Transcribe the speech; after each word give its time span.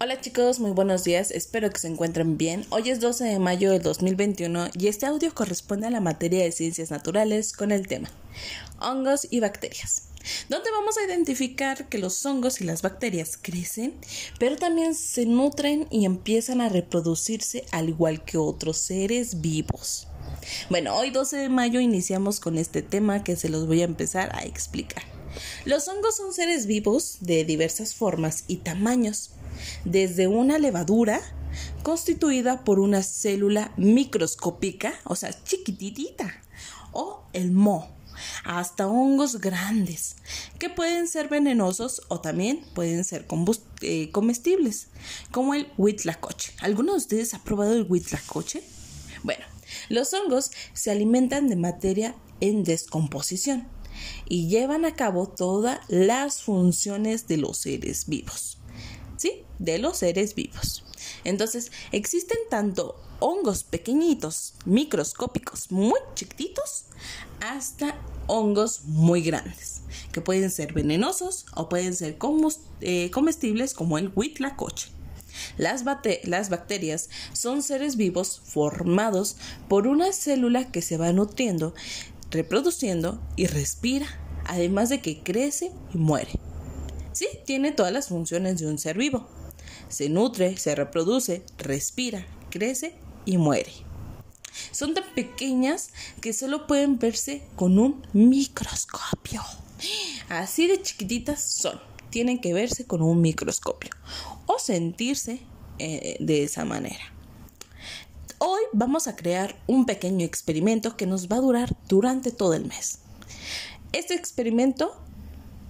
Hola 0.00 0.20
chicos, 0.20 0.60
muy 0.60 0.72
buenos 0.72 1.04
días, 1.04 1.30
espero 1.30 1.70
que 1.70 1.78
se 1.78 1.88
encuentren 1.88 2.36
bien. 2.36 2.66
Hoy 2.70 2.90
es 2.90 3.00
12 3.00 3.24
de 3.24 3.38
mayo 3.38 3.70
del 3.70 3.82
2021 3.82 4.70
y 4.78 4.88
este 4.88 5.06
audio 5.06 5.34
corresponde 5.34 5.86
a 5.86 5.90
la 5.90 6.00
materia 6.00 6.42
de 6.42 6.52
ciencias 6.52 6.90
naturales 6.90 7.52
con 7.52 7.70
el 7.70 7.86
tema 7.86 8.10
hongos 8.80 9.28
y 9.30 9.40
bacterias, 9.40 10.08
donde 10.48 10.70
vamos 10.70 10.96
a 10.98 11.04
identificar 11.04 11.88
que 11.88 11.98
los 11.98 12.24
hongos 12.26 12.60
y 12.60 12.64
las 12.64 12.82
bacterias 12.82 13.38
crecen, 13.40 13.94
pero 14.38 14.56
también 14.56 14.94
se 14.94 15.26
nutren 15.26 15.86
y 15.90 16.04
empiezan 16.04 16.60
a 16.60 16.68
reproducirse 16.68 17.64
al 17.70 17.88
igual 17.88 18.24
que 18.24 18.38
otros 18.38 18.78
seres 18.78 19.40
vivos. 19.40 20.08
Bueno, 20.70 20.96
hoy 20.96 21.10
12 21.10 21.36
de 21.36 21.48
mayo 21.48 21.80
iniciamos 21.80 22.40
con 22.40 22.58
este 22.58 22.82
tema 22.82 23.24
que 23.24 23.36
se 23.36 23.48
los 23.48 23.66
voy 23.66 23.82
a 23.82 23.86
empezar 23.86 24.34
a 24.34 24.44
explicar. 24.44 25.04
Los 25.64 25.88
hongos 25.88 26.16
son 26.16 26.32
seres 26.32 26.66
vivos 26.66 27.18
de 27.20 27.44
diversas 27.44 27.94
formas 27.94 28.44
y 28.46 28.56
tamaños 28.58 29.30
desde 29.84 30.26
una 30.26 30.58
levadura 30.58 31.20
constituida 31.82 32.64
por 32.64 32.78
una 32.78 33.02
célula 33.02 33.72
microscópica, 33.76 34.94
o 35.04 35.16
sea, 35.16 35.30
chiquititita, 35.44 36.42
o 36.92 37.24
el 37.32 37.50
moho, 37.50 37.88
hasta 38.44 38.86
hongos 38.86 39.40
grandes, 39.40 40.16
que 40.58 40.70
pueden 40.70 41.08
ser 41.08 41.28
venenosos 41.28 42.02
o 42.08 42.20
también 42.20 42.64
pueden 42.74 43.04
ser 43.04 43.26
eh, 43.80 44.10
comestibles, 44.10 44.88
como 45.30 45.54
el 45.54 45.68
huitlacoche. 45.76 46.52
¿Alguno 46.60 46.92
de 46.92 46.98
ustedes 46.98 47.34
ha 47.34 47.42
probado 47.42 47.74
el 47.74 47.86
huitlacoche? 47.88 48.62
Bueno, 49.22 49.44
los 49.88 50.12
hongos 50.14 50.50
se 50.72 50.90
alimentan 50.90 51.48
de 51.48 51.56
materia 51.56 52.14
en 52.40 52.64
descomposición 52.64 53.66
y 54.28 54.48
llevan 54.48 54.84
a 54.84 54.94
cabo 54.94 55.28
todas 55.28 55.80
las 55.88 56.42
funciones 56.42 57.26
de 57.26 57.36
los 57.36 57.58
seres 57.58 58.06
vivos 58.06 58.58
de 59.64 59.78
los 59.78 59.98
seres 59.98 60.34
vivos. 60.34 60.84
Entonces, 61.24 61.72
existen 61.92 62.38
tanto 62.50 63.00
hongos 63.20 63.64
pequeñitos, 63.64 64.54
microscópicos, 64.64 65.70
muy 65.70 65.98
chiquititos, 66.14 66.84
hasta 67.40 67.96
hongos 68.26 68.84
muy 68.84 69.22
grandes, 69.22 69.82
que 70.12 70.20
pueden 70.20 70.50
ser 70.50 70.72
venenosos 70.72 71.46
o 71.54 71.68
pueden 71.68 71.94
ser 71.94 72.18
eh, 72.80 73.10
comestibles 73.10 73.74
como 73.74 73.98
el 73.98 74.12
huitlacoche. 74.14 74.88
Las, 75.56 75.84
las 76.24 76.50
bacterias 76.50 77.10
son 77.32 77.62
seres 77.62 77.96
vivos 77.96 78.40
formados 78.44 79.36
por 79.68 79.86
una 79.86 80.12
célula 80.12 80.70
que 80.70 80.82
se 80.82 80.96
va 80.96 81.12
nutriendo, 81.12 81.74
reproduciendo 82.30 83.20
y 83.36 83.46
respira, 83.46 84.06
además 84.46 84.88
de 84.88 85.00
que 85.00 85.22
crece 85.22 85.72
y 85.92 85.98
muere. 85.98 86.32
Sí, 87.12 87.26
tiene 87.46 87.72
todas 87.72 87.92
las 87.92 88.08
funciones 88.08 88.58
de 88.58 88.66
un 88.66 88.78
ser 88.78 88.98
vivo. 88.98 89.28
Se 89.94 90.08
nutre, 90.08 90.56
se 90.56 90.74
reproduce, 90.74 91.44
respira, 91.56 92.26
crece 92.50 92.96
y 93.24 93.38
muere. 93.38 93.70
Son 94.72 94.92
tan 94.92 95.04
pequeñas 95.14 95.90
que 96.20 96.32
solo 96.32 96.66
pueden 96.66 96.98
verse 96.98 97.46
con 97.54 97.78
un 97.78 98.04
microscopio. 98.12 99.40
Así 100.28 100.66
de 100.66 100.82
chiquititas 100.82 101.40
son. 101.40 101.80
Tienen 102.10 102.40
que 102.40 102.52
verse 102.52 102.86
con 102.86 103.02
un 103.02 103.20
microscopio 103.20 103.92
o 104.46 104.58
sentirse 104.58 105.38
eh, 105.78 106.16
de 106.18 106.42
esa 106.42 106.64
manera. 106.64 107.12
Hoy 108.38 108.62
vamos 108.72 109.06
a 109.06 109.14
crear 109.14 109.54
un 109.68 109.86
pequeño 109.86 110.26
experimento 110.26 110.96
que 110.96 111.06
nos 111.06 111.28
va 111.28 111.36
a 111.36 111.40
durar 111.40 111.76
durante 111.86 112.32
todo 112.32 112.54
el 112.54 112.64
mes. 112.64 112.98
Este 113.92 114.14
experimento 114.14 115.00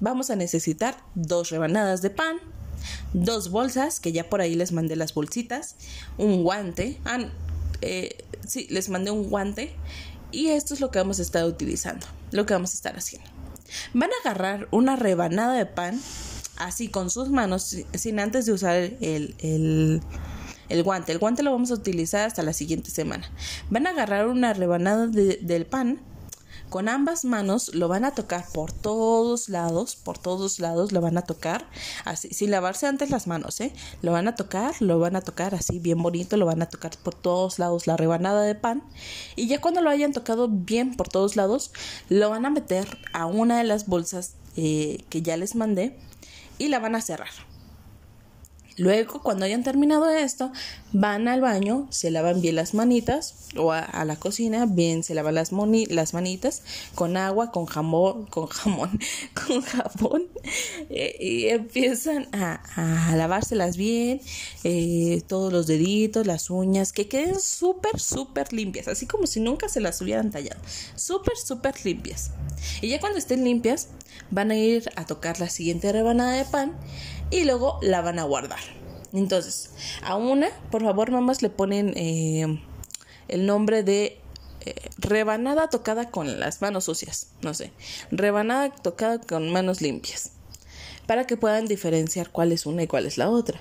vamos 0.00 0.30
a 0.30 0.36
necesitar 0.36 0.96
dos 1.14 1.50
rebanadas 1.50 2.00
de 2.00 2.08
pan, 2.08 2.38
dos 3.12 3.50
bolsas, 3.50 4.00
que 4.00 4.12
ya 4.12 4.28
por 4.28 4.40
ahí 4.40 4.54
les 4.54 4.72
mandé 4.72 4.96
las 4.96 5.14
bolsitas, 5.14 5.76
un 6.18 6.42
guante, 6.42 6.98
ah, 7.04 7.18
eh, 7.80 8.24
sí, 8.46 8.66
les 8.70 8.88
mandé 8.88 9.10
un 9.10 9.28
guante 9.28 9.74
y 10.30 10.48
esto 10.48 10.74
es 10.74 10.80
lo 10.80 10.90
que 10.90 10.98
vamos 10.98 11.18
a 11.18 11.22
estar 11.22 11.44
utilizando, 11.44 12.06
lo 12.32 12.46
que 12.46 12.54
vamos 12.54 12.72
a 12.72 12.74
estar 12.74 12.96
haciendo. 12.96 13.28
Van 13.92 14.10
a 14.10 14.28
agarrar 14.28 14.68
una 14.70 14.96
rebanada 14.96 15.54
de 15.54 15.66
pan 15.66 16.00
así 16.56 16.88
con 16.88 17.10
sus 17.10 17.30
manos, 17.30 17.76
sin 17.94 18.20
antes 18.20 18.46
de 18.46 18.52
usar 18.52 18.76
el, 18.76 19.34
el, 20.68 20.82
guante. 20.82 21.12
El 21.12 21.18
guante 21.18 21.42
lo 21.42 21.52
vamos 21.52 21.70
a 21.70 21.74
utilizar 21.74 22.26
hasta 22.26 22.42
la 22.42 22.52
siguiente 22.52 22.90
semana. 22.90 23.30
Van 23.70 23.86
a 23.86 23.90
agarrar 23.90 24.26
una 24.26 24.52
rebanada 24.52 25.06
del 25.06 25.66
pan 25.66 26.00
con 26.70 26.88
ambas 26.88 27.24
manos 27.24 27.74
lo 27.74 27.88
van 27.88 28.04
a 28.04 28.12
tocar 28.12 28.44
por 28.52 28.72
todos 28.72 29.48
lados, 29.48 29.96
por 29.96 30.18
todos 30.18 30.58
lados 30.58 30.92
lo 30.92 31.00
van 31.00 31.16
a 31.18 31.22
tocar, 31.22 31.66
así, 32.04 32.28
sin 32.30 32.50
lavarse 32.50 32.86
antes 32.86 33.10
las 33.10 33.26
manos, 33.26 33.60
¿eh? 33.60 33.72
Lo 34.02 34.12
van 34.12 34.28
a 34.28 34.34
tocar, 34.34 34.74
lo 34.80 34.98
van 34.98 35.16
a 35.16 35.20
tocar 35.20 35.54
así 35.54 35.78
bien 35.78 36.02
bonito, 36.02 36.36
lo 36.36 36.46
van 36.46 36.62
a 36.62 36.66
tocar 36.66 36.92
por 37.02 37.14
todos 37.14 37.58
lados 37.58 37.86
la 37.86 37.96
rebanada 37.96 38.42
de 38.42 38.54
pan 38.54 38.82
y 39.36 39.46
ya 39.46 39.60
cuando 39.60 39.80
lo 39.80 39.90
hayan 39.90 40.12
tocado 40.12 40.48
bien 40.48 40.96
por 40.96 41.08
todos 41.08 41.36
lados, 41.36 41.72
lo 42.08 42.30
van 42.30 42.46
a 42.46 42.50
meter 42.50 42.98
a 43.12 43.26
una 43.26 43.58
de 43.58 43.64
las 43.64 43.86
bolsas 43.86 44.34
eh, 44.56 45.04
que 45.10 45.22
ya 45.22 45.36
les 45.36 45.54
mandé 45.54 45.96
y 46.58 46.68
la 46.68 46.78
van 46.78 46.94
a 46.94 47.00
cerrar. 47.00 47.53
Luego, 48.76 49.22
cuando 49.22 49.44
hayan 49.44 49.62
terminado 49.62 50.08
esto, 50.10 50.50
van 50.92 51.28
al 51.28 51.40
baño, 51.40 51.86
se 51.90 52.10
lavan 52.10 52.40
bien 52.40 52.56
las 52.56 52.74
manitas 52.74 53.34
o 53.56 53.70
a, 53.72 54.04
la 54.04 54.16
cocina, 54.16 54.66
bien 54.66 55.04
se 55.04 55.14
lavan 55.14 55.36
las, 55.36 55.50
las 55.52 56.14
manitas 56.14 56.62
con 56.94 57.16
agua, 57.16 57.52
con 57.52 57.66
jamón, 57.66 58.26
con 58.26 58.46
jamón, 58.46 58.98
con 59.46 59.62
jabón 59.62 60.24
eh, 60.90 61.16
y 61.20 61.46
empiezan 61.48 62.28
a, 62.32 63.14
lavárselas 63.16 63.76
bien, 63.76 64.20
eh, 64.64 65.22
todos 65.28 65.52
los 65.52 65.66
deditos, 65.66 66.26
las 66.26 66.50
uñas, 66.50 66.92
que 66.92 67.06
queden 67.06 67.38
súper, 67.40 68.00
súper 68.00 68.52
limpias, 68.52 68.88
así 68.88 69.06
como 69.06 69.26
si 69.26 69.40
nunca 69.40 69.68
se 69.68 69.80
las 69.80 70.00
hubieran 70.00 70.30
tallado, 70.32 70.60
súper, 70.96 71.36
súper 71.36 71.84
limpias. 71.84 72.30
Y 72.80 72.88
ya 72.88 73.00
cuando 73.00 73.18
estén 73.18 73.44
limpias, 73.44 73.88
van 74.30 74.50
a 74.50 74.56
ir 74.56 74.90
a 74.96 75.06
tocar 75.06 75.40
la 75.40 75.48
siguiente 75.48 75.92
rebanada 75.92 76.32
de 76.32 76.44
pan 76.44 76.76
y 77.30 77.44
luego 77.44 77.78
la 77.82 78.00
van 78.00 78.18
a 78.18 78.24
guardar. 78.24 78.60
Entonces, 79.12 79.70
a 80.02 80.16
una, 80.16 80.48
por 80.70 80.82
favor, 80.82 81.10
mamás 81.10 81.40
le 81.40 81.50
ponen 81.50 81.92
eh, 81.96 82.60
el 83.28 83.46
nombre 83.46 83.82
de 83.84 84.18
eh, 84.66 84.74
rebanada 84.98 85.68
tocada 85.68 86.10
con 86.10 86.40
las 86.40 86.60
manos 86.60 86.84
sucias, 86.84 87.28
no 87.42 87.54
sé, 87.54 87.70
rebanada 88.10 88.70
tocada 88.70 89.20
con 89.20 89.50
manos 89.52 89.80
limpias, 89.80 90.30
para 91.06 91.26
que 91.26 91.36
puedan 91.36 91.66
diferenciar 91.66 92.30
cuál 92.30 92.50
es 92.50 92.66
una 92.66 92.82
y 92.82 92.86
cuál 92.86 93.06
es 93.06 93.18
la 93.18 93.30
otra. 93.30 93.60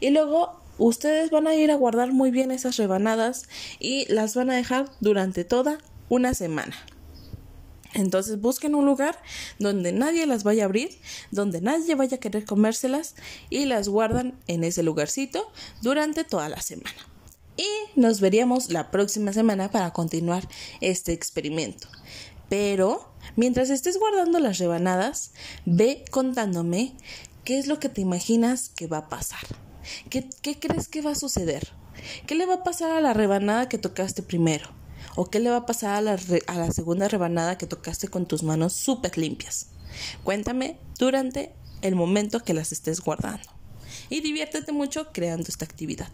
Y 0.00 0.10
luego 0.10 0.60
ustedes 0.78 1.30
van 1.30 1.46
a 1.46 1.54
ir 1.54 1.70
a 1.70 1.76
guardar 1.76 2.12
muy 2.12 2.30
bien 2.30 2.50
esas 2.50 2.76
rebanadas 2.76 3.48
y 3.80 4.06
las 4.12 4.34
van 4.34 4.50
a 4.50 4.56
dejar 4.56 4.90
durante 5.00 5.44
toda 5.44 5.78
una 6.08 6.34
semana. 6.34 6.76
Entonces 7.94 8.40
busquen 8.40 8.74
un 8.74 8.86
lugar 8.86 9.20
donde 9.58 9.92
nadie 9.92 10.26
las 10.26 10.44
vaya 10.44 10.64
a 10.64 10.66
abrir, 10.66 10.98
donde 11.30 11.60
nadie 11.60 11.94
vaya 11.94 12.16
a 12.16 12.20
querer 12.20 12.44
comérselas 12.44 13.14
y 13.50 13.66
las 13.66 13.88
guardan 13.88 14.38
en 14.46 14.64
ese 14.64 14.82
lugarcito 14.82 15.50
durante 15.82 16.24
toda 16.24 16.48
la 16.48 16.60
semana. 16.60 16.96
Y 17.56 18.00
nos 18.00 18.20
veríamos 18.20 18.70
la 18.70 18.90
próxima 18.90 19.32
semana 19.32 19.70
para 19.70 19.92
continuar 19.92 20.48
este 20.80 21.12
experimento. 21.12 21.88
Pero 22.48 23.12
mientras 23.36 23.70
estés 23.70 23.98
guardando 23.98 24.38
las 24.38 24.58
rebanadas, 24.58 25.32
ve 25.66 26.04
contándome 26.10 26.94
qué 27.44 27.58
es 27.58 27.66
lo 27.66 27.78
que 27.78 27.88
te 27.88 28.00
imaginas 28.00 28.70
que 28.70 28.86
va 28.86 28.98
a 28.98 29.08
pasar. 29.08 29.40
¿Qué, 30.10 30.28
qué 30.40 30.58
crees 30.58 30.88
que 30.88 31.02
va 31.02 31.12
a 31.12 31.16
suceder? 31.16 31.68
¿Qué 32.26 32.34
le 32.34 32.46
va 32.46 32.54
a 32.54 32.64
pasar 32.64 32.90
a 32.90 33.00
la 33.00 33.12
rebanada 33.12 33.68
que 33.68 33.78
tocaste 33.78 34.22
primero? 34.22 34.81
¿O 35.14 35.26
qué 35.26 35.40
le 35.40 35.50
va 35.50 35.58
a 35.58 35.66
pasar 35.66 35.96
a 35.96 36.00
la, 36.00 36.70
segunda 36.70 37.08
rebanada 37.08 37.58
que 37.58 37.66
tocaste 37.66 38.08
con 38.08 38.26
tus 38.26 38.42
manos 38.42 38.72
súper 38.72 39.18
limpias? 39.18 39.66
Cuéntame 40.24 40.78
durante 40.98 41.52
el 41.82 41.94
momento 41.94 42.40
que 42.40 42.54
las 42.54 42.72
estés 42.72 43.00
guardando. 43.00 43.48
Y 44.08 44.20
diviértete 44.20 44.72
mucho 44.72 45.12
creando 45.12 45.48
esta 45.48 45.64
actividad. 45.64 46.08